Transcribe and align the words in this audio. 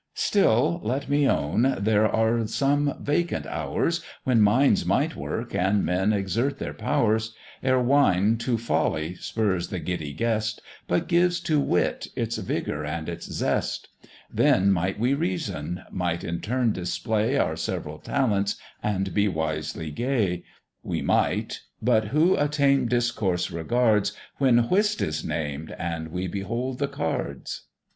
Still, 0.17 0.81
let 0.83 1.07
me 1.09 1.27
own, 1.29 1.75
there 1.79 2.07
are 2.09 2.47
some 2.47 2.95
vacant 2.99 3.45
hours, 3.45 4.01
When 4.23 4.41
minds 4.41 4.83
might 4.83 5.15
work, 5.15 5.53
and 5.53 5.85
men 5.85 6.11
exert 6.11 6.57
their 6.57 6.73
powers: 6.73 7.35
Ere 7.61 7.79
wine 7.79 8.37
to 8.37 8.57
folly 8.57 9.13
spurs 9.13 9.67
the 9.67 9.77
giddy 9.79 10.11
guest, 10.13 10.59
But 10.87 11.07
gives 11.07 11.39
to 11.41 11.59
wit 11.59 12.07
its 12.15 12.37
vigour 12.37 12.83
and 12.83 13.07
its 13.07 13.31
zest; 13.31 13.89
Then 14.33 14.71
might 14.71 14.99
we 14.99 15.13
reason, 15.13 15.83
might 15.91 16.23
in 16.23 16.39
turn 16.41 16.71
display 16.71 17.37
Our 17.37 17.55
several 17.55 17.99
talents, 17.99 18.55
and 18.81 19.13
be 19.13 19.27
wisely 19.27 19.91
gay; 19.91 20.43
We 20.81 21.03
might 21.03 21.61
but 21.79 22.05
who 22.07 22.35
a 22.37 22.47
tame 22.47 22.87
discourse 22.87 23.51
regards, 23.51 24.13
When 24.39 24.67
Whist 24.67 24.99
is 24.99 25.23
named, 25.23 25.75
and 25.77 26.07
we 26.07 26.27
behold 26.27 26.79
the 26.79 26.87
Cards? 26.87 27.67